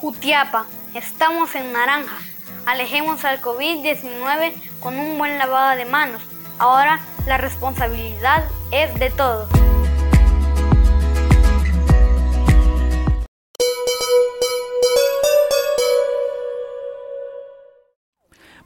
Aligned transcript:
Jutiapa, 0.00 0.64
estamos 0.94 1.54
en 1.54 1.74
naranja. 1.74 2.16
Alejemos 2.64 3.26
al 3.26 3.38
COVID-19 3.42 4.54
con 4.80 4.98
un 4.98 5.18
buen 5.18 5.36
lavado 5.36 5.76
de 5.76 5.84
manos. 5.84 6.22
Ahora 6.58 7.00
la 7.26 7.36
responsabilidad 7.36 8.48
es 8.70 8.98
de 8.98 9.10
todos. 9.10 9.50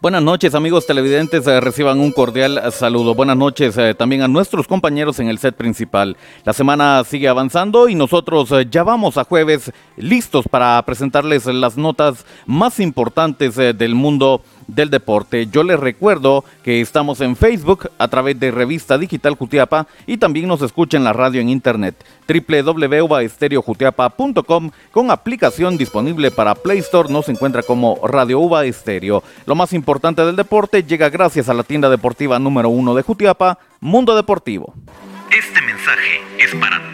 Buenas 0.04 0.22
noches 0.22 0.54
amigos 0.54 0.86
televidentes, 0.86 1.46
eh, 1.46 1.60
reciban 1.62 1.98
un 1.98 2.12
cordial 2.12 2.60
saludo. 2.72 3.14
Buenas 3.14 3.38
noches 3.38 3.78
eh, 3.78 3.94
también 3.94 4.20
a 4.20 4.28
nuestros 4.28 4.66
compañeros 4.68 5.18
en 5.18 5.28
el 5.28 5.38
set 5.38 5.56
principal. 5.56 6.18
La 6.44 6.52
semana 6.52 7.02
sigue 7.04 7.26
avanzando 7.26 7.88
y 7.88 7.94
nosotros 7.94 8.52
eh, 8.52 8.66
ya 8.70 8.82
vamos 8.82 9.16
a 9.16 9.24
jueves 9.24 9.72
listos 9.96 10.44
para 10.46 10.82
presentarles 10.82 11.46
las 11.46 11.78
notas 11.78 12.26
más 12.44 12.80
importantes 12.80 13.56
del 13.56 13.94
mundo 13.94 14.42
del 14.66 14.90
deporte. 14.90 15.46
Yo 15.46 15.62
les 15.62 15.78
recuerdo 15.78 16.44
que 16.62 16.80
estamos 16.80 17.20
en 17.20 17.36
Facebook 17.36 17.90
a 17.98 18.08
través 18.08 18.40
de 18.40 18.50
Revista 18.50 18.98
Digital 18.98 19.34
Jutiapa 19.34 19.86
y 20.06 20.16
también 20.18 20.48
nos 20.48 20.62
escucha 20.62 20.96
en 20.96 21.04
la 21.04 21.12
radio 21.12 21.40
en 21.40 21.48
internet 21.48 21.94
www.uvaestereojutiapa.com 22.26 24.70
con 24.90 25.10
aplicación 25.10 25.76
disponible 25.76 26.30
para 26.30 26.54
Play 26.54 26.78
Store 26.78 27.12
nos 27.12 27.28
encuentra 27.28 27.62
como 27.62 28.00
Radio 28.06 28.40
Uva 28.40 28.64
Estéreo. 28.64 29.22
Lo 29.46 29.54
más 29.54 29.72
importante 29.72 30.24
del 30.24 30.36
deporte 30.36 30.82
llega 30.82 31.10
gracias 31.10 31.48
a 31.48 31.54
la 31.54 31.62
tienda 31.62 31.90
deportiva 31.90 32.38
número 32.38 32.68
uno 32.68 32.94
de 32.94 33.02
Jutiapa, 33.02 33.58
Mundo 33.80 34.16
Deportivo. 34.16 34.74
Este 35.30 35.60
mensaje 35.62 36.20
es 36.38 36.54
para. 36.54 36.93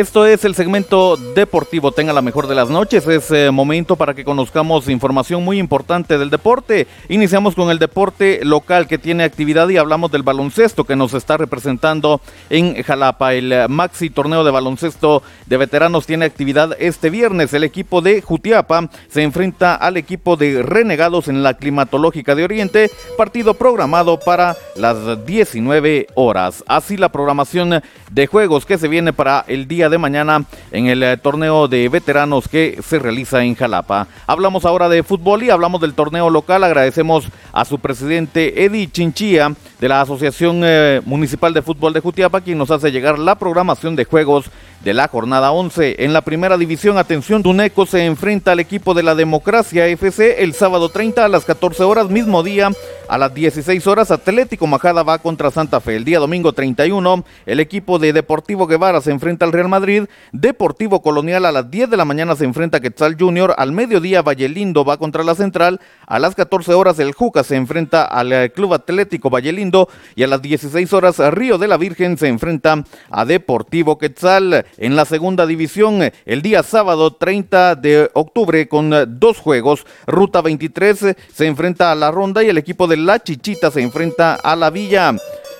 Esto 0.00 0.24
es 0.24 0.46
el 0.46 0.54
segmento 0.54 1.18
deportivo. 1.18 1.92
Tenga 1.92 2.14
la 2.14 2.22
mejor 2.22 2.46
de 2.46 2.54
las 2.54 2.70
noches. 2.70 3.06
Es 3.06 3.30
eh, 3.32 3.50
momento 3.50 3.96
para 3.96 4.14
que 4.14 4.24
conozcamos 4.24 4.88
información 4.88 5.44
muy 5.44 5.58
importante 5.58 6.16
del 6.16 6.30
deporte. 6.30 6.86
Iniciamos 7.10 7.54
con 7.54 7.70
el 7.70 7.78
deporte 7.78 8.40
local 8.42 8.88
que 8.88 8.96
tiene 8.96 9.24
actividad 9.24 9.68
y 9.68 9.76
hablamos 9.76 10.10
del 10.10 10.22
baloncesto 10.22 10.84
que 10.84 10.96
nos 10.96 11.12
está 11.12 11.36
representando 11.36 12.22
en 12.48 12.82
Jalapa. 12.82 13.34
El 13.34 13.52
eh, 13.52 13.68
Maxi 13.68 14.08
Torneo 14.08 14.42
de 14.42 14.50
Baloncesto 14.50 15.22
de 15.44 15.58
Veteranos 15.58 16.06
tiene 16.06 16.24
actividad 16.24 16.74
este 16.78 17.10
viernes. 17.10 17.52
El 17.52 17.64
equipo 17.64 18.00
de 18.00 18.22
Jutiapa 18.22 18.88
se 19.10 19.22
enfrenta 19.22 19.74
al 19.74 19.98
equipo 19.98 20.38
de 20.38 20.62
Renegados 20.62 21.28
en 21.28 21.42
la 21.42 21.58
Climatológica 21.58 22.34
de 22.34 22.44
Oriente. 22.44 22.90
Partido 23.18 23.52
programado 23.52 24.18
para 24.18 24.56
las 24.76 25.26
19 25.26 26.06
horas. 26.14 26.64
Así 26.66 26.96
la 26.96 27.12
programación 27.12 27.82
de 28.10 28.26
juegos 28.26 28.64
que 28.64 28.78
se 28.78 28.88
viene 28.88 29.12
para 29.12 29.44
el 29.46 29.68
día 29.68 29.89
de 29.90 29.98
mañana 29.98 30.44
en 30.70 30.86
el 30.86 31.02
eh, 31.02 31.16
torneo 31.16 31.68
de 31.68 31.88
veteranos 31.88 32.48
que 32.48 32.80
se 32.82 32.98
realiza 32.98 33.44
en 33.44 33.54
Jalapa. 33.54 34.06
Hablamos 34.26 34.64
ahora 34.64 34.88
de 34.88 35.02
fútbol 35.02 35.42
y 35.42 35.50
hablamos 35.50 35.80
del 35.80 35.94
torneo 35.94 36.30
local. 36.30 36.64
Agradecemos 36.64 37.28
a 37.52 37.64
su 37.64 37.78
presidente 37.78 38.64
Eddie 38.64 38.90
Chinchilla 38.90 39.52
de 39.80 39.88
la 39.88 40.00
Asociación 40.00 40.62
eh, 40.64 41.00
Municipal 41.04 41.52
de 41.52 41.62
Fútbol 41.62 41.92
de 41.92 42.00
Jutiapa, 42.00 42.40
quien 42.40 42.58
nos 42.58 42.70
hace 42.70 42.92
llegar 42.92 43.18
la 43.18 43.34
programación 43.34 43.96
de 43.96 44.04
juegos 44.04 44.50
de 44.82 44.94
la 44.94 45.08
jornada 45.08 45.52
11. 45.52 46.04
En 46.04 46.12
la 46.12 46.22
primera 46.22 46.56
división, 46.56 46.96
atención, 46.96 47.42
Duneco 47.42 47.84
se 47.86 48.06
enfrenta 48.06 48.52
al 48.52 48.60
equipo 48.60 48.94
de 48.94 49.02
la 49.02 49.14
Democracia 49.14 49.86
FC 49.86 50.42
el 50.42 50.54
sábado 50.54 50.88
30 50.88 51.24
a 51.24 51.28
las 51.28 51.44
14 51.44 51.82
horas, 51.84 52.08
mismo 52.08 52.42
día 52.42 52.70
a 53.08 53.18
las 53.18 53.34
16 53.34 53.86
horas. 53.86 54.10
Atlético 54.10 54.66
Majada 54.66 55.02
va 55.02 55.18
contra 55.18 55.50
Santa 55.50 55.80
Fe. 55.80 55.96
El 55.96 56.04
día 56.04 56.18
domingo 56.18 56.52
31, 56.52 57.24
el 57.44 57.60
equipo 57.60 57.98
de 57.98 58.12
Deportivo 58.12 58.66
Guevara 58.66 59.00
se 59.00 59.10
enfrenta 59.10 59.44
al 59.44 59.52
Real 59.52 59.68
Madrid. 59.68 60.04
Deportivo 60.32 61.02
Colonial 61.02 61.44
a 61.44 61.52
las 61.52 61.70
10 61.70 61.90
de 61.90 61.96
la 61.96 62.04
mañana 62.04 62.36
se 62.36 62.44
enfrenta 62.44 62.78
a 62.78 62.80
Quetzal 62.80 63.16
Junior. 63.18 63.54
Al 63.58 63.72
mediodía, 63.72 64.22
Vallelindo 64.22 64.84
va 64.84 64.96
contra 64.96 65.24
la 65.24 65.34
Central. 65.34 65.80
A 66.06 66.18
las 66.18 66.34
14 66.34 66.72
horas, 66.72 66.98
el 66.98 67.12
Juca 67.12 67.44
se 67.44 67.56
enfrenta 67.56 68.04
al 68.04 68.32
eh, 68.32 68.52
Club 68.52 68.72
Atlético 68.72 69.28
Vallelindo. 69.28 69.88
Y 70.14 70.22
a 70.22 70.26
las 70.26 70.40
16 70.40 70.90
horas, 70.94 71.18
Río 71.18 71.58
de 71.58 71.68
la 71.68 71.76
Virgen 71.76 72.16
se 72.16 72.28
enfrenta 72.28 72.84
a 73.10 73.24
Deportivo 73.24 73.98
Quetzal 73.98 74.64
en 74.78 74.96
la 74.96 75.04
segunda 75.04 75.46
división 75.46 76.10
el 76.24 76.42
día 76.42 76.62
sábado 76.62 77.14
30 77.14 77.76
de 77.76 78.10
octubre 78.14 78.68
con 78.68 79.18
dos 79.18 79.38
juegos. 79.38 79.86
Ruta 80.06 80.40
23 80.40 81.16
se 81.32 81.46
enfrenta 81.46 81.92
a 81.92 81.94
la 81.94 82.10
ronda 82.10 82.42
y 82.42 82.48
el 82.48 82.58
equipo 82.58 82.86
de 82.86 82.96
La 82.96 83.22
Chichita 83.22 83.70
se 83.70 83.82
enfrenta 83.82 84.34
a 84.34 84.56
la 84.56 84.70
Villa. 84.70 85.14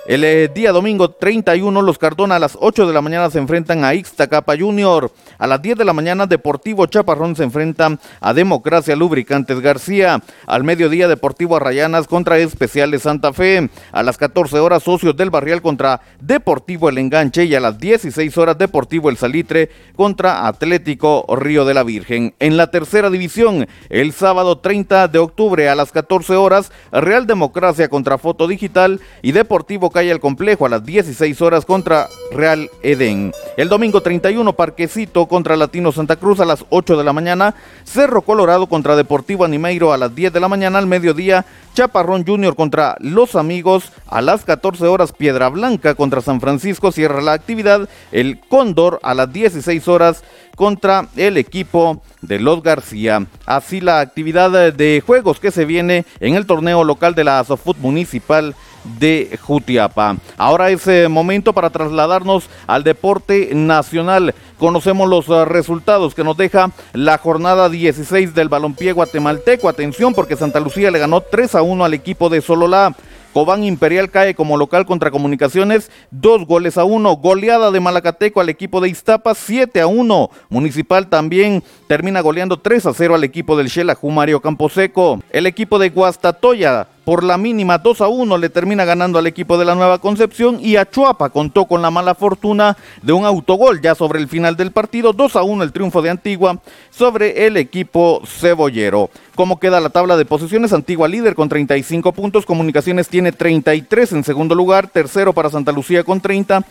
El 0.06 0.24
eh, 0.24 0.48
día 0.48 0.72
domingo 0.72 1.10
31, 1.10 1.82
los 1.82 1.98
Cardona 1.98 2.36
a 2.36 2.38
las 2.38 2.56
8 2.58 2.86
de 2.86 2.94
la 2.94 3.02
mañana 3.02 3.28
se 3.28 3.38
enfrentan 3.38 3.84
a 3.84 3.94
Ixtacapa 3.94 4.56
Junior. 4.58 5.12
A 5.36 5.46
las 5.46 5.60
10 5.60 5.76
de 5.76 5.84
la 5.84 5.92
mañana, 5.92 6.26
Deportivo 6.26 6.86
Chaparrón 6.86 7.36
se 7.36 7.44
enfrenta 7.44 7.98
a 8.18 8.32
Democracia 8.32 8.96
Lubricantes 8.96 9.60
García. 9.60 10.22
Al 10.46 10.64
mediodía, 10.64 11.06
Deportivo 11.06 11.56
Arrayanas 11.56 12.06
contra 12.06 12.38
Especiales 12.38 13.02
Santa 13.02 13.34
Fe. 13.34 13.68
A 13.92 14.02
las 14.02 14.16
14 14.16 14.58
horas, 14.58 14.84
Socios 14.84 15.14
del 15.16 15.28
Barrial 15.28 15.60
contra 15.60 16.00
Deportivo 16.18 16.88
El 16.88 16.96
Enganche. 16.96 17.44
Y 17.44 17.54
a 17.54 17.60
las 17.60 17.78
16 17.78 18.38
horas, 18.38 18.56
Deportivo 18.56 19.10
El 19.10 19.18
Salitre 19.18 19.68
contra 19.96 20.46
Atlético 20.46 21.26
Río 21.36 21.66
de 21.66 21.74
la 21.74 21.82
Virgen. 21.82 22.34
En 22.38 22.56
la 22.56 22.70
tercera 22.70 23.10
división, 23.10 23.68
el 23.90 24.12
sábado 24.12 24.58
30 24.58 25.08
de 25.08 25.18
octubre 25.18 25.68
a 25.68 25.74
las 25.74 25.92
14 25.92 26.36
horas, 26.36 26.72
Real 26.90 27.26
Democracia 27.26 27.88
contra 27.90 28.16
Foto 28.16 28.48
Digital 28.48 29.00
y 29.20 29.32
Deportivo 29.32 29.89
Calle 29.90 30.12
al 30.12 30.20
Complejo 30.20 30.66
a 30.66 30.68
las 30.68 30.84
16 30.84 31.40
horas 31.42 31.64
contra 31.64 32.08
Real 32.32 32.70
Edén. 32.82 33.32
El 33.56 33.68
domingo 33.68 34.00
31, 34.00 34.52
Parquecito 34.54 35.26
contra 35.26 35.56
Latino 35.56 35.92
Santa 35.92 36.16
Cruz 36.16 36.40
a 36.40 36.44
las 36.44 36.64
8 36.70 36.96
de 36.96 37.04
la 37.04 37.12
mañana. 37.12 37.54
Cerro 37.84 38.22
Colorado 38.22 38.66
contra 38.68 38.96
Deportivo 38.96 39.44
Animeiro 39.44 39.92
a 39.92 39.98
las 39.98 40.14
10 40.14 40.32
de 40.32 40.40
la 40.40 40.48
mañana. 40.48 40.78
Al 40.78 40.86
mediodía, 40.86 41.44
Chaparrón 41.74 42.24
Junior 42.26 42.56
contra 42.56 42.96
Los 43.00 43.36
Amigos 43.36 43.92
a 44.06 44.20
las 44.22 44.44
14 44.44 44.86
horas. 44.86 45.12
Piedra 45.12 45.48
Blanca 45.48 45.94
contra 45.94 46.20
San 46.20 46.40
Francisco 46.40 46.92
cierra 46.92 47.20
la 47.20 47.32
actividad. 47.32 47.88
El 48.12 48.40
Cóndor 48.40 49.00
a 49.02 49.14
las 49.14 49.32
16 49.32 49.86
horas 49.88 50.22
contra 50.56 51.08
el 51.16 51.36
equipo 51.36 52.02
de 52.22 52.38
Los 52.38 52.62
García. 52.62 53.26
Así 53.46 53.80
la 53.80 54.00
actividad 54.00 54.72
de 54.72 55.02
juegos 55.04 55.40
que 55.40 55.50
se 55.50 55.64
viene 55.64 56.04
en 56.20 56.34
el 56.34 56.46
torneo 56.46 56.84
local 56.84 57.14
de 57.14 57.24
la 57.24 57.40
Asofut 57.40 57.78
Municipal 57.78 58.54
de 58.84 59.38
Jutiapa. 59.40 60.16
Ahora 60.36 60.70
es 60.70 60.86
eh, 60.86 61.08
momento 61.08 61.52
para 61.52 61.70
trasladarnos 61.70 62.48
al 62.66 62.84
deporte 62.84 63.50
nacional. 63.54 64.34
Conocemos 64.58 65.08
los 65.08 65.28
eh, 65.28 65.44
resultados 65.44 66.14
que 66.14 66.24
nos 66.24 66.36
deja 66.36 66.70
la 66.92 67.18
jornada 67.18 67.68
16 67.68 68.34
del 68.34 68.48
balompié 68.48 68.92
guatemalteco. 68.92 69.68
Atención 69.68 70.14
porque 70.14 70.36
Santa 70.36 70.60
Lucía 70.60 70.90
le 70.90 70.98
ganó 70.98 71.20
3 71.20 71.54
a 71.54 71.62
1 71.62 71.84
al 71.84 71.94
equipo 71.94 72.28
de 72.28 72.40
Sololá. 72.40 72.94
Cobán 73.32 73.62
Imperial 73.62 74.10
cae 74.10 74.34
como 74.34 74.56
local 74.56 74.86
contra 74.86 75.12
Comunicaciones, 75.12 75.90
dos 76.10 76.46
goles 76.46 76.76
a 76.78 76.84
uno. 76.84 77.16
Goleada 77.16 77.70
de 77.70 77.78
Malacateco 77.78 78.40
al 78.40 78.48
equipo 78.48 78.80
de 78.80 78.88
Iztapa, 78.88 79.34
7 79.34 79.80
a 79.80 79.86
1. 79.86 80.30
Municipal 80.48 81.08
también 81.08 81.62
termina 81.86 82.20
goleando 82.22 82.58
3 82.58 82.86
a 82.86 82.92
0 82.92 83.14
al 83.14 83.24
equipo 83.24 83.56
del 83.56 83.70
Xelajú 83.70 84.10
Mario 84.10 84.40
Camposeco. 84.40 85.22
El 85.30 85.46
equipo 85.46 85.78
de 85.78 85.90
Guastatoya 85.90 86.88
por 87.04 87.24
la 87.24 87.38
mínima 87.38 87.78
2 87.78 88.00
a 88.00 88.08
1 88.08 88.38
le 88.38 88.48
termina 88.50 88.84
ganando 88.84 89.18
al 89.18 89.26
equipo 89.26 89.58
de 89.58 89.64
la 89.64 89.74
Nueva 89.74 89.98
Concepción 89.98 90.58
y 90.60 90.76
Achuapa 90.76 91.30
contó 91.30 91.66
con 91.66 91.82
la 91.82 91.90
mala 91.90 92.14
fortuna 92.14 92.76
de 93.02 93.12
un 93.12 93.24
autogol 93.24 93.80
ya 93.80 93.94
sobre 93.94 94.20
el 94.20 94.28
final 94.28 94.56
del 94.56 94.72
partido, 94.72 95.12
2 95.12 95.36
a 95.36 95.42
1 95.42 95.64
el 95.64 95.72
triunfo 95.72 96.02
de 96.02 96.10
Antigua 96.10 96.60
sobre 96.90 97.46
el 97.46 97.56
equipo 97.56 98.22
cebollero. 98.26 99.10
¿Cómo 99.34 99.58
queda 99.58 99.80
la 99.80 99.90
tabla 99.90 100.16
de 100.16 100.24
posiciones? 100.24 100.72
Antigua 100.72 101.08
líder 101.08 101.34
con 101.34 101.48
35 101.48 102.12
puntos, 102.12 102.44
Comunicaciones 102.44 103.08
tiene 103.08 103.32
33 103.32 104.12
en 104.12 104.24
segundo 104.24 104.54
lugar, 104.54 104.88
tercero 104.88 105.32
para 105.32 105.50
Santa 105.50 105.72
Lucía 105.72 106.04
con 106.04 106.20
30. 106.20 106.64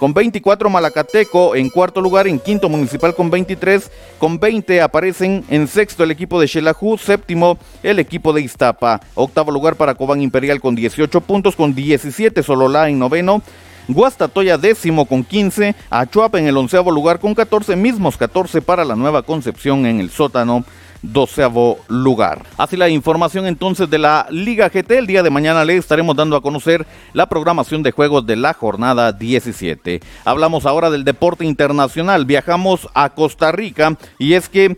Con 0.00 0.14
24 0.14 0.70
Malacateco 0.70 1.54
en 1.54 1.68
cuarto 1.68 2.00
lugar, 2.00 2.26
en 2.26 2.40
quinto 2.40 2.70
Municipal 2.70 3.14
con 3.14 3.30
23, 3.30 3.90
con 4.18 4.40
20 4.40 4.80
aparecen 4.80 5.44
en 5.50 5.68
sexto 5.68 6.02
el 6.02 6.10
equipo 6.10 6.40
de 6.40 6.48
Xelajú, 6.48 6.96
séptimo 6.96 7.58
el 7.82 7.98
equipo 7.98 8.32
de 8.32 8.40
Iztapa, 8.40 9.02
octavo 9.14 9.52
lugar 9.52 9.76
para 9.76 9.94
Cobán 9.94 10.22
Imperial 10.22 10.58
con 10.58 10.74
18 10.74 11.20
puntos, 11.20 11.54
con 11.54 11.74
17 11.74 12.42
Sololá 12.42 12.88
en 12.88 12.98
noveno, 12.98 13.42
Guastatoya 13.88 14.56
décimo 14.56 15.04
con 15.04 15.22
15, 15.22 15.74
Achuapa 15.90 16.38
en 16.38 16.46
el 16.46 16.56
onceavo 16.56 16.90
lugar 16.90 17.18
con 17.18 17.34
14, 17.34 17.76
mismos 17.76 18.16
14 18.16 18.62
para 18.62 18.86
la 18.86 18.96
Nueva 18.96 19.22
Concepción 19.22 19.84
en 19.84 20.00
el 20.00 20.08
sótano 20.08 20.64
doceavo 21.02 21.78
lugar. 21.88 22.42
Así 22.56 22.76
la 22.76 22.88
información 22.88 23.46
entonces 23.46 23.88
de 23.88 23.98
la 23.98 24.26
Liga 24.30 24.68
GT. 24.68 24.98
El 24.98 25.06
día 25.06 25.22
de 25.22 25.30
mañana 25.30 25.64
le 25.64 25.76
estaremos 25.76 26.16
dando 26.16 26.36
a 26.36 26.42
conocer 26.42 26.86
la 27.12 27.28
programación 27.28 27.82
de 27.82 27.92
juegos 27.92 28.26
de 28.26 28.36
la 28.36 28.54
jornada 28.54 29.12
17. 29.12 30.00
Hablamos 30.24 30.66
ahora 30.66 30.90
del 30.90 31.04
deporte 31.04 31.44
internacional. 31.44 32.24
Viajamos 32.24 32.88
a 32.94 33.10
Costa 33.10 33.52
Rica 33.52 33.96
y 34.18 34.34
es 34.34 34.48
que 34.48 34.76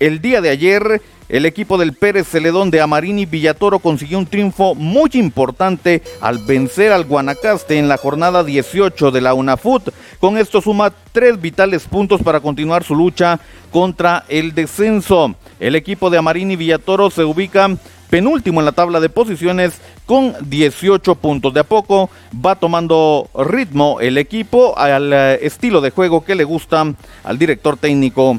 el 0.00 0.20
día 0.20 0.40
de 0.40 0.50
ayer 0.50 1.00
el 1.28 1.46
equipo 1.46 1.78
del 1.78 1.94
Pérez 1.94 2.28
Celedón 2.28 2.70
de 2.70 2.80
Amarini 2.80 3.24
Villatoro 3.24 3.78
consiguió 3.78 4.18
un 4.18 4.26
triunfo 4.26 4.74
muy 4.74 5.10
importante 5.14 6.02
al 6.20 6.38
vencer 6.38 6.92
al 6.92 7.04
Guanacaste 7.04 7.78
en 7.78 7.88
la 7.88 7.96
jornada 7.96 8.44
18 8.44 9.10
de 9.10 9.20
la 9.20 9.34
UNAFUT. 9.34 9.88
Con 10.20 10.36
esto 10.36 10.60
suma 10.60 10.92
tres 11.12 11.40
vitales 11.40 11.84
puntos 11.84 12.22
para 12.22 12.40
continuar 12.40 12.84
su 12.84 12.94
lucha 12.94 13.40
contra 13.70 14.24
el 14.28 14.54
descenso. 14.54 15.34
El 15.58 15.76
equipo 15.76 16.10
de 16.10 16.18
Amarini 16.18 16.56
Villatoro 16.56 17.10
se 17.10 17.24
ubica 17.24 17.74
penúltimo 18.10 18.60
en 18.60 18.66
la 18.66 18.72
tabla 18.72 19.00
de 19.00 19.08
posiciones 19.08 19.80
con 20.06 20.34
18 20.48 21.14
puntos. 21.16 21.54
De 21.54 21.60
a 21.60 21.64
poco 21.64 22.10
va 22.44 22.54
tomando 22.54 23.30
ritmo 23.34 23.98
el 24.00 24.18
equipo 24.18 24.78
al 24.78 25.12
eh, 25.12 25.38
estilo 25.42 25.80
de 25.80 25.90
juego 25.90 26.24
que 26.24 26.34
le 26.34 26.44
gusta 26.44 26.84
al 27.24 27.38
director 27.38 27.76
técnico 27.76 28.38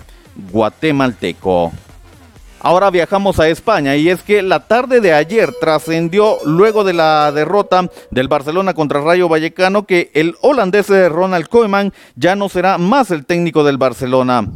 guatemalteco. 0.51 1.71
Ahora 2.65 2.89
viajamos 2.89 3.39
a 3.39 3.47
España 3.47 3.95
y 3.95 4.09
es 4.09 4.23
que 4.23 4.41
la 4.41 4.61
tarde 4.61 4.99
de 4.99 5.13
ayer 5.13 5.53
trascendió 5.61 6.37
luego 6.45 6.83
de 6.83 6.93
la 6.93 7.31
derrota 7.31 7.91
del 8.09 8.27
Barcelona 8.27 8.73
contra 8.73 9.01
Rayo 9.01 9.29
Vallecano 9.29 9.85
que 9.85 10.09
el 10.15 10.33
holandés 10.41 10.89
Ronald 10.89 11.47
Koeman 11.47 11.93
ya 12.15 12.35
no 12.35 12.49
será 12.49 12.79
más 12.79 13.11
el 13.11 13.23
técnico 13.27 13.63
del 13.63 13.77
Barcelona. 13.77 14.47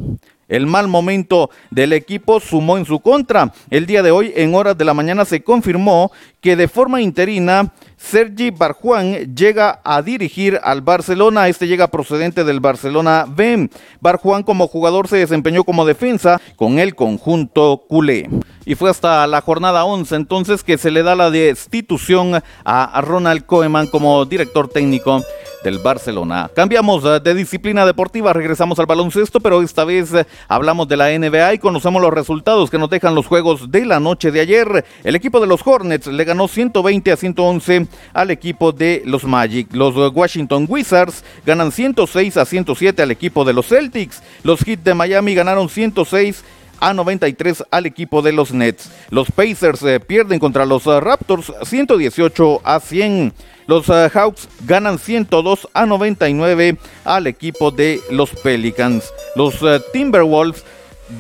El 0.48 0.66
mal 0.66 0.88
momento 0.88 1.52
del 1.70 1.94
equipo 1.94 2.40
sumó 2.40 2.80
en 2.80 2.86
su 2.86 3.00
contra. 3.00 3.54
El 3.70 3.86
día 3.86 4.02
de 4.02 4.10
hoy, 4.10 4.34
en 4.36 4.56
horas 4.56 4.76
de 4.76 4.86
la 4.86 4.96
mañana, 4.96 5.24
se 5.24 5.44
confirmó 5.44 6.12
que 6.42 6.56
de 6.56 6.68
forma 6.68 7.04
interina 7.04 7.72
Sergi 8.00 8.50
Barjuan 8.50 9.36
llega 9.36 9.82
a 9.84 10.02
dirigir 10.02 10.60
al 10.64 10.82
Barcelona. 10.82 11.50
Este 11.50 11.68
llega 11.68 11.88
procedente 11.88 12.44
del 12.46 12.62
Barcelona 12.62 13.26
B. 13.28 13.70
Barjuan 14.00 14.44
como 14.44 14.68
jugador 14.68 15.08
se 15.08 15.18
desempeñó 15.18 15.64
como 15.64 15.86
defensa 15.86 16.42
con 16.56 16.80
el 16.80 16.96
conjunto 16.96 17.84
culé. 17.88 18.30
Y 18.66 18.76
fue 18.76 18.90
hasta 18.90 19.28
la 19.28 19.42
jornada 19.42 19.84
11 19.84 20.16
entonces 20.16 20.64
que 20.64 20.78
se 20.78 20.92
le 20.92 21.04
da 21.04 21.16
la 21.16 21.30
destitución 21.30 22.42
a 22.64 23.02
Ronald 23.02 23.46
Koeman 23.46 23.88
como 23.88 24.26
director 24.26 24.70
técnico 24.70 25.22
del 25.64 25.80
Barcelona. 25.80 26.50
Cambiamos 26.54 27.04
eh, 27.06 27.20
de 27.20 27.34
disciplina 27.34 27.86
deportiva, 27.86 28.34
regresamos 28.34 28.80
al 28.80 28.86
baloncesto, 28.86 29.40
pero 29.40 29.62
esta 29.62 29.84
vez 29.84 30.14
eh, 30.14 30.26
hablamos 30.48 30.88
de 30.88 30.98
la 30.98 31.10
NBA 31.10 31.56
y 31.56 31.60
conocemos 31.60 32.02
los 32.02 32.14
resultados 32.14 32.70
que 32.70 32.78
nos 32.78 32.90
dejan 32.90 33.16
los 33.16 33.28
juegos 33.28 33.72
de 33.72 33.86
la 33.86 34.00
noche 34.00 34.32
de 34.32 34.40
ayer. 34.42 34.86
El 35.04 35.16
equipo 35.16 35.40
de 35.40 35.48
los 35.48 35.66
Hornets 35.66 36.08
le 36.08 36.24
ganó 36.24 36.48
120 36.48 37.12
a 37.12 37.18
111 37.18 37.88
al 38.14 38.32
equipo 38.32 38.72
de 38.72 39.02
los 39.06 39.24
Magic. 39.24 39.74
Los 39.74 39.96
Washington 40.14 40.66
Wizards 40.68 41.24
ganan 41.46 41.72
106 41.72 42.38
a 42.38 42.46
107 42.46 43.02
al 43.02 43.12
equipo 43.12 43.46
de 43.46 43.54
los 43.54 43.68
Celtics. 43.68 44.22
Los 44.44 44.62
Heat 44.62 44.80
de 44.80 44.94
Miami 44.94 45.36
ganaron 45.36 45.70
106 45.70 46.44
a 46.80 46.94
93 46.94 47.66
al 47.72 47.86
equipo 47.86 48.22
de 48.22 48.32
los 48.32 48.54
Nets. 48.54 48.90
Los 49.10 49.32
Pacers 49.32 49.84
eh, 49.84 50.00
pierden 50.00 50.40
contra 50.40 50.66
los 50.66 50.86
Raptors 50.86 51.52
118 51.64 52.62
a 52.64 52.80
100. 52.80 53.34
Los 53.70 53.88
uh, 53.88 54.10
Hawks 54.12 54.50
ganan 54.66 54.98
102 54.98 55.70
a 55.76 55.86
99 55.86 56.78
al 57.06 57.28
equipo 57.28 57.70
de 57.70 58.02
los 58.10 58.32
Pelicans. 58.32 59.14
Los 59.36 59.62
uh, 59.62 59.80
Timberwolves 59.94 60.64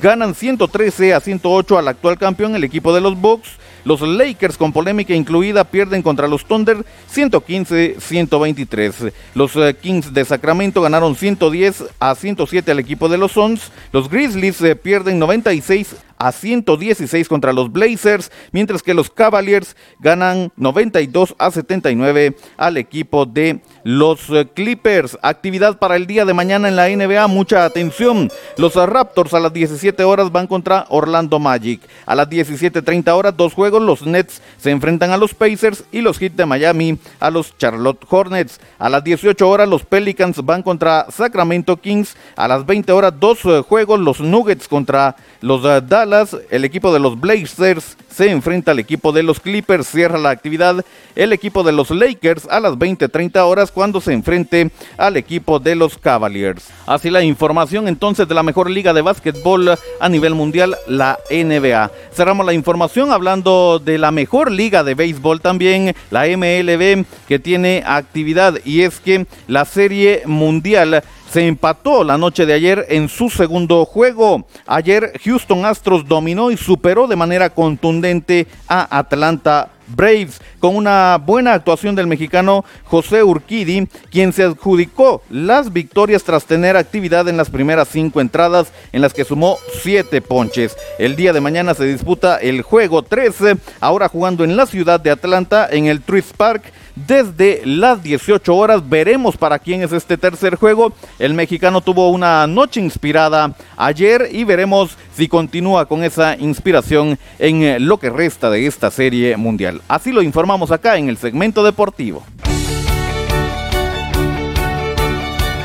ganan 0.01 0.34
113 0.34 1.13
a 1.13 1.19
108 1.19 1.78
al 1.78 1.88
actual 1.88 2.18
campeón, 2.18 2.56
el 2.56 2.63
equipo 2.63 2.92
de 2.92 3.01
los 3.01 3.22
Bucks. 3.22 3.50
Los 3.86 4.01
Lakers 4.01 4.57
con 4.57 4.74
polémica 4.74 5.13
incluida 5.13 5.63
pierden 5.63 6.01
contra 6.01 6.28
los 6.28 6.44
Thunder 6.44 6.84
115-123. 7.13 9.13
Los 9.36 9.56
uh, 9.56 9.72
Kings 9.80 10.12
de 10.12 10.25
Sacramento 10.25 10.81
ganaron 10.81 11.16
110 11.16 11.84
a 12.00 12.16
107 12.16 12.72
al 12.72 12.80
equipo 12.80 13.10
de 13.10 13.19
los 13.19 13.34
Suns. 13.34 13.72
Los 13.92 14.10
Grizzlies 14.10 14.63
pierden 14.81 15.19
96 15.19 15.98
a 16.19 16.33
116 16.33 17.27
contra 17.30 17.54
los 17.54 17.71
Blazers, 17.71 18.31
mientras 18.51 18.83
que 18.83 18.94
los 18.94 19.10
Cavaliers 19.10 19.75
ganan 20.00 20.51
92 20.57 21.33
a 21.39 21.50
79 21.50 22.36
al 22.57 22.77
equipo 22.77 23.25
de 23.25 23.62
los 23.83 24.30
eh, 24.30 24.48
Clippers. 24.54 25.18
Actividad 25.21 25.80
para 25.80 25.95
el 25.95 26.07
día 26.07 26.25
de 26.25 26.33
mañana 26.33 26.68
en 26.68 26.75
la 26.75 26.89
NBA, 26.89 27.25
mucha 27.27 27.63
atención. 27.63 28.30
Los 28.57 28.75
Raptors 28.75 29.33
a 29.33 29.39
las 29.39 29.54
17 29.54 30.04
horas 30.04 30.31
van 30.31 30.48
contra 30.48 30.86
Orlando 30.89 31.39
Magic. 31.39 31.81
A 32.06 32.16
las 32.16 32.30
17.30 32.30 33.10
horas, 33.12 33.38
dos 33.38 33.54
juegos, 33.54 33.81
los 33.81 34.06
Nets 34.06 34.42
se 34.57 34.72
enfrentan 34.72 35.12
a 35.12 35.18
los 35.18 35.33
Pacers 35.33 35.86
y 35.92 36.01
los 36.01 36.19
Heat 36.19 36.33
de 36.33 36.45
Miami 36.45 37.00
a 37.22 37.30
los 37.30 37.57
Charlotte 37.57 38.06
Hornets. 38.10 38.60
A 38.77 38.89
las 38.89 39.04
18 39.06 39.48
horas, 39.48 39.69
los 39.69 39.83
Pelicans 39.83 40.44
van 40.44 40.63
contra 40.63 41.06
Sacramento 41.12 41.77
Kings. 41.77 42.18
A 42.36 42.50
las 42.50 42.65
20 42.65 42.92
horas, 42.92 43.13
dos 43.18 43.45
eh, 43.45 43.62
juegos, 43.62 44.01
los 44.01 44.19
Nuggets 44.19 44.68
contra 44.68 45.15
los 45.42 45.63
uh, 45.63 45.80
El 46.50 46.66
equipo 46.66 46.92
de 46.92 47.00
los 47.00 47.20
Blazers 47.20 47.96
se 48.10 48.32
enfrenta 48.32 48.72
al 48.72 48.80
equipo 48.80 49.12
de 49.12 49.22
los 49.22 49.40
Clippers, 49.40 49.88
cierra 49.88 50.18
la 50.18 50.32
actividad 50.32 50.84
el 51.16 51.34
equipo 51.34 51.62
de 51.64 51.72
los 51.72 51.92
Lakers 51.92 52.48
a 52.50 52.60
las 52.60 52.74
20:30 52.74 53.46
horas 53.46 53.72
cuando 53.72 54.02
se 54.02 54.14
enfrente 54.14 54.72
al 54.98 55.18
equipo 55.18 55.60
de 55.60 55.76
los 55.76 55.98
Cavaliers. 55.98 56.68
Así 56.88 57.12
la 57.12 57.24
información 57.24 57.88
entonces 57.88 58.28
de 58.28 58.34
la 58.34 58.42
mejor 58.42 58.72
liga 58.72 58.94
de 58.94 59.02
básquetbol 59.02 59.78
a 60.00 60.10
nivel 60.10 60.34
mundial, 60.34 60.76
la 60.88 61.20
NBA. 61.30 61.92
Cerramos 62.12 62.46
la 62.46 62.54
información 62.54 63.12
hablando 63.12 63.78
de 63.78 63.98
la 64.00 64.12
mejor 64.12 64.52
liga 64.52 64.84
de 64.84 64.96
béisbol 64.96 65.42
también, 65.42 65.94
la 66.10 66.26
MLB, 66.26 67.06
que 67.28 67.38
tiene 67.38 67.84
actividad 67.86 68.56
y 68.66 68.82
es 68.82 69.00
que 69.00 69.28
la 69.48 69.66
serie 69.66 70.24
mundial 70.26 71.04
se 71.31 71.48
empató 71.48 72.04
la 72.04 72.18
noche 72.18 72.46
de 72.46 72.54
ayer 72.54 72.86
en 72.90 73.10
su 73.10 73.30
segundo 73.30 73.86
juego. 73.86 74.46
Ayer 74.66 75.13
Houston 75.24 75.65
Astros 75.65 76.08
dominó 76.08 76.51
y 76.51 76.58
superó 76.58 77.08
de 77.08 77.15
manera 77.15 77.50
contundente 77.50 78.48
a 78.68 78.98
Atlanta 78.98 79.70
Braves 79.96 80.41
con 80.60 80.75
una 80.75 81.17
buena 81.17 81.53
actuación 81.53 81.96
del 81.96 82.08
mexicano 82.08 82.65
José 82.86 83.24
Urquidi, 83.24 83.88
quien 84.12 84.34
se 84.34 84.43
adjudicó 84.43 85.22
las 85.29 85.72
victorias 85.72 86.24
tras 86.24 86.46
tener 86.46 86.77
actividad 86.77 87.27
en 87.27 87.38
las 87.38 87.50
primeras 87.50 87.88
cinco 87.88 88.22
entradas 88.22 88.72
en 88.91 89.01
las 89.01 89.13
que 89.13 89.25
sumó 89.25 89.58
siete 89.81 90.22
ponches. 90.22 90.75
El 90.98 91.15
día 91.15 91.34
de 91.34 91.41
mañana 91.41 91.74
se 91.74 91.86
disputa 91.86 92.38
el 92.38 92.62
juego 92.62 93.03
13, 93.03 93.58
ahora 93.79 94.10
jugando 94.10 94.43
en 94.43 94.55
la 94.58 94.65
ciudad 94.65 95.00
de 95.00 95.12
Atlanta 95.12 95.67
en 95.69 95.86
el 95.86 96.01
Truist 96.01 96.36
Park 96.36 96.63
desde 97.08 97.62
las 97.65 98.03
18 98.03 98.55
horas. 98.55 98.88
Veremos 98.88 99.38
para 99.38 99.60
quién 99.60 99.81
es 99.81 99.91
este 99.91 100.17
tercer 100.17 100.55
juego. 100.55 100.93
El 101.17 101.34
mexicano 101.34 101.81
tuvo 101.81 102.10
una 102.10 102.46
noche 102.48 102.79
inspirada 102.79 103.55
ayer 103.77 104.29
y 104.31 104.43
veremos 104.43 104.98
si 105.20 105.28
continúa 105.28 105.86
con 105.86 106.04
esa 106.04 106.38
inspiración 106.38 107.20
en 107.40 107.86
lo 107.86 108.00
que 108.00 108.10
resta 108.10 108.50
de 108.50 108.66
esta 108.66 108.90
serie 108.90 109.36
mundial. 109.36 109.82
Así 109.90 110.14
lo 110.14 110.22
informamos 110.22 110.72
acá 110.72 110.98
en 110.98 111.10
el 111.10 111.18
segmento 111.18 111.62
deportivo. 111.62 112.24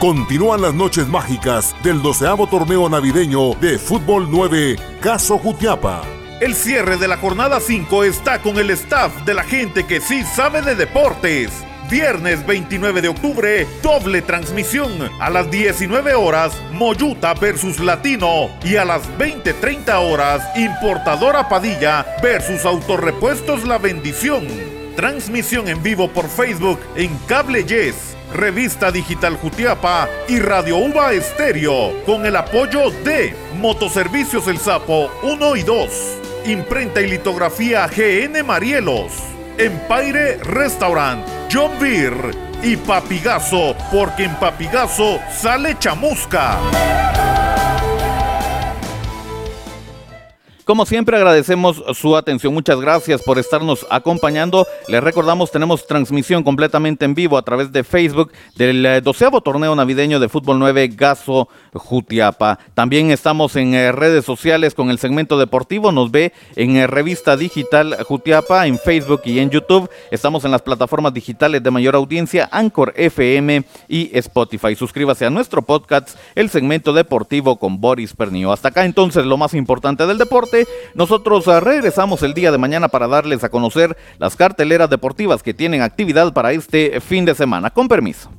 Continúan 0.00 0.60
las 0.60 0.74
noches 0.74 1.06
mágicas 1.06 1.74
del 1.84 2.02
doceavo 2.02 2.48
torneo 2.48 2.88
navideño 2.88 3.54
de 3.54 3.78
Fútbol 3.78 4.26
9 4.28 4.76
Caso 5.00 5.38
Jutiapa 5.38 6.02
el 6.40 6.54
cierre 6.54 6.96
de 6.96 7.08
la 7.08 7.16
jornada 7.16 7.60
5 7.60 8.04
está 8.04 8.42
con 8.42 8.58
el 8.58 8.68
staff 8.70 9.24
de 9.24 9.34
la 9.34 9.44
gente 9.44 9.86
que 9.86 10.00
sí 10.00 10.24
sabe 10.24 10.60
de 10.62 10.74
deportes. 10.74 11.64
Viernes 11.90 12.44
29 12.46 13.02
de 13.02 13.08
octubre, 13.08 13.66
doble 13.82 14.22
transmisión. 14.22 14.90
A 15.20 15.28
las 15.28 15.50
19 15.50 16.14
horas, 16.14 16.52
Moyuta 16.72 17.34
versus 17.34 17.78
Latino. 17.78 18.50
Y 18.64 18.76
a 18.76 18.84
las 18.84 19.02
20.30 19.18 19.94
horas, 20.00 20.42
Importadora 20.56 21.48
Padilla 21.48 22.06
versus 22.22 22.64
Autorepuestos 22.64 23.64
La 23.64 23.78
Bendición. 23.78 24.46
Transmisión 24.96 25.68
en 25.68 25.82
vivo 25.82 26.08
por 26.08 26.28
Facebook 26.28 26.80
en 26.96 27.16
Cable 27.26 27.64
Yes, 27.64 28.16
Revista 28.32 28.90
Digital 28.90 29.36
Jutiapa 29.36 30.08
y 30.28 30.38
Radio 30.38 30.78
Uva 30.78 31.12
Estéreo. 31.12 31.92
Con 32.06 32.24
el 32.24 32.36
apoyo 32.36 32.90
de 33.04 33.34
Motoservicios 33.60 34.48
El 34.48 34.58
Sapo 34.58 35.10
1 35.22 35.56
y 35.56 35.62
2. 35.62 35.88
Imprenta 36.46 37.00
y 37.00 37.08
litografía 37.08 37.86
GN 37.88 38.42
Marielos, 38.44 39.12
Empire 39.58 40.38
Restaurant, 40.42 41.24
John 41.52 41.78
Beer 41.78 42.12
y 42.62 42.76
Papigazo, 42.76 43.76
porque 43.92 44.24
en 44.24 44.34
Papigazo 44.36 45.20
sale 45.30 45.78
chamusca. 45.78 46.58
Como 50.64 50.86
siempre 50.86 51.18
agradecemos 51.18 51.84
su 51.92 52.16
atención, 52.16 52.54
muchas 52.54 52.80
gracias 52.80 53.20
por 53.20 53.38
estarnos 53.38 53.86
acompañando. 53.90 54.66
Les 54.88 55.04
recordamos, 55.04 55.50
tenemos 55.50 55.86
transmisión 55.86 56.42
completamente 56.42 57.04
en 57.04 57.14
vivo 57.14 57.36
a 57.36 57.42
través 57.42 57.70
de 57.70 57.84
Facebook 57.84 58.32
del 58.56 58.86
eh, 58.86 59.02
doceavo 59.02 59.42
torneo 59.42 59.76
navideño 59.76 60.18
de 60.20 60.30
Fútbol 60.30 60.58
9 60.58 60.88
Gaso 60.96 61.50
Jutiapa. 61.74 62.58
También 62.72 63.10
estamos 63.10 63.56
en 63.56 63.74
eh, 63.74 63.92
redes 63.92 64.24
sociales 64.24 64.74
con 64.74 64.88
el 64.88 64.98
segmento 64.98 65.38
deportivo, 65.38 65.92
nos 65.92 66.10
ve 66.10 66.32
en 66.56 66.78
eh, 66.78 66.86
Revista 66.86 67.36
Digital 67.36 67.98
Jutiapa, 68.02 68.66
en 68.66 68.78
Facebook 68.78 69.20
y 69.26 69.40
en 69.40 69.50
YouTube. 69.50 69.90
Estamos 70.10 70.46
en 70.46 70.50
las 70.50 70.62
plataformas 70.62 71.12
digitales 71.12 71.62
de 71.62 71.70
mayor 71.70 71.94
audiencia, 71.94 72.48
Anchor 72.50 72.94
FM 72.96 73.64
y 73.86 74.16
Spotify. 74.16 74.74
Suscríbase 74.74 75.26
a 75.26 75.30
nuestro 75.30 75.60
podcast, 75.60 76.16
el 76.34 76.48
segmento 76.48 76.94
deportivo 76.94 77.58
con 77.58 77.82
Boris 77.82 78.14
Pernio. 78.14 78.50
Hasta 78.50 78.68
acá 78.68 78.86
entonces 78.86 79.26
lo 79.26 79.36
más 79.36 79.52
importante 79.52 80.06
del 80.06 80.16
deporte 80.16 80.53
nosotros 80.94 81.48
ah, 81.48 81.60
regresamos 81.60 82.22
el 82.22 82.34
día 82.34 82.52
de 82.52 82.58
mañana 82.58 82.88
para 82.88 83.08
darles 83.08 83.44
a 83.44 83.48
conocer 83.48 83.96
las 84.18 84.36
carteleras 84.36 84.90
deportivas 84.90 85.42
que 85.42 85.54
tienen 85.54 85.82
actividad 85.82 86.32
para 86.32 86.52
este 86.52 87.00
fin 87.00 87.24
de 87.24 87.34
semana. 87.34 87.70
Con 87.70 87.88
permiso. 87.88 88.30